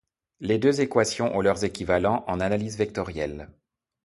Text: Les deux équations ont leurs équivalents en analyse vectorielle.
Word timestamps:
Les 0.39 0.57
deux 0.57 0.81
équations 0.81 1.37
ont 1.37 1.41
leurs 1.41 1.63
équivalents 1.63 2.23
en 2.27 2.39
analyse 2.39 2.75
vectorielle. 2.75 3.49